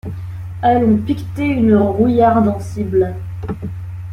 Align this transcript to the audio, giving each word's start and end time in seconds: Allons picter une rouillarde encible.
Allons 0.63 0.97
picter 0.97 1.45
une 1.45 1.75
rouillarde 1.77 2.47
encible. 2.47 3.13